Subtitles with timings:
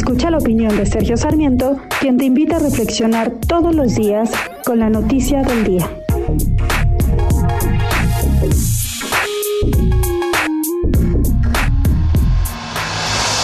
[0.00, 4.30] Escucha la opinión de Sergio Sarmiento, quien te invita a reflexionar todos los días
[4.64, 5.90] con la noticia del día.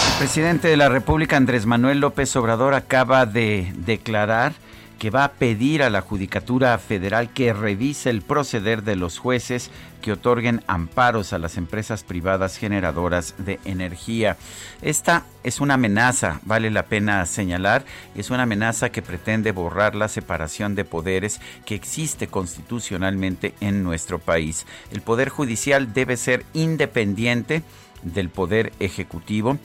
[0.07, 4.53] El presidente de la República, Andrés Manuel López Obrador, acaba de declarar
[4.97, 9.69] que va a pedir a la Judicatura Federal que revise el proceder de los jueces
[10.01, 14.37] que otorguen amparos a las empresas privadas generadoras de energía.
[14.81, 20.07] Esta es una amenaza, vale la pena señalar, es una amenaza que pretende borrar la
[20.07, 24.65] separación de poderes que existe constitucionalmente en nuestro país.
[24.91, 27.63] El Poder Judicial debe ser independiente
[28.03, 29.57] del Poder Ejecutivo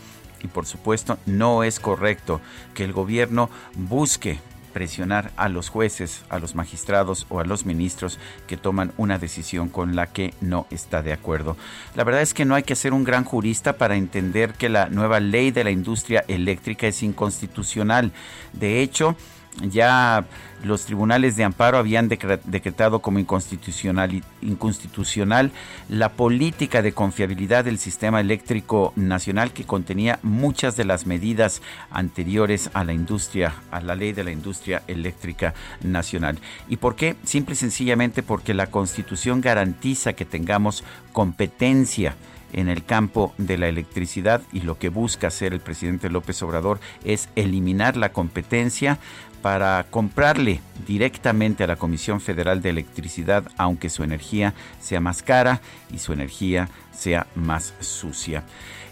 [0.43, 2.41] y por supuesto no es correcto
[2.75, 4.41] que el gobierno busque
[4.73, 9.69] presionar a los jueces, a los magistrados o a los ministros que toman una decisión
[9.69, 11.57] con la que no está de acuerdo.
[11.95, 14.89] La verdad es que no hay que ser un gran jurista para entender que la
[14.89, 18.13] nueva ley de la industria eléctrica es inconstitucional.
[18.53, 19.17] De hecho,
[19.61, 20.25] ya
[20.65, 25.51] los tribunales de amparo habían decretado como inconstitucional, inconstitucional
[25.89, 32.71] la política de confiabilidad del sistema eléctrico nacional que contenía muchas de las medidas anteriores
[32.75, 36.39] a la industria, a la ley de la industria eléctrica nacional.
[36.69, 37.17] ¿Y por qué?
[37.25, 42.15] Simple y sencillamente porque la constitución garantiza que tengamos competencia
[42.53, 46.81] en el campo de la electricidad y lo que busca hacer el presidente López Obrador
[47.05, 48.99] es eliminar la competencia
[49.43, 55.61] para comprarle directamente a la Comisión Federal de Electricidad, aunque su energía sea más cara
[55.93, 58.45] y su energía sea más sucia.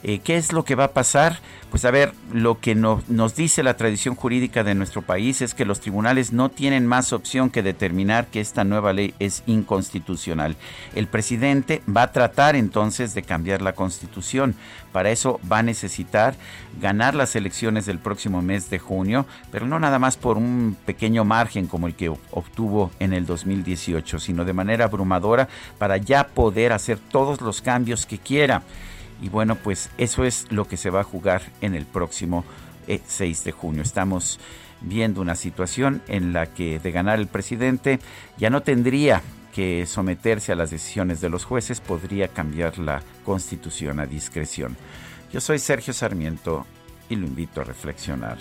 [0.03, 1.39] Eh, ¿Qué es lo que va a pasar?
[1.71, 5.65] Pues a ver, lo que nos dice la tradición jurídica de nuestro país es que
[5.65, 10.57] los tribunales no tienen más opción que determinar que esta nueva ley es inconstitucional.
[10.95, 14.55] El presidente va a tratar entonces de cambiar la constitución.
[14.93, 16.35] Para eso va a necesitar
[16.81, 21.25] ganar las elecciones del próximo mes de junio, pero no nada más por un pequeño
[21.25, 26.73] margen como el que obtuvo en el 2018, sino de manera abrumadora para ya poder
[26.73, 28.63] hacer todos los cambios que quiera.
[29.21, 32.45] Y bueno, pues eso es lo que se va a jugar en el próximo
[32.87, 33.83] 6 eh, de junio.
[33.83, 34.41] Estamos
[34.81, 38.01] viendo una situación en la que de ganar el presidente
[38.39, 39.23] ya no tendría
[39.55, 44.77] que someterse a las decisiones de los jueces, podría cambiar la constitución a discreción.
[45.33, 46.67] Yo soy Sergio Sarmiento
[47.09, 48.39] y lo invito a reflexionar.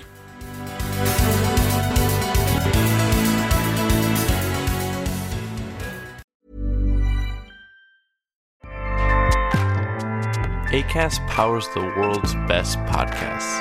[10.72, 13.60] ACAST powers the world's best podcasts.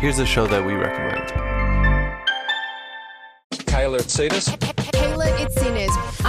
[0.00, 1.52] Here's a show that we recommend.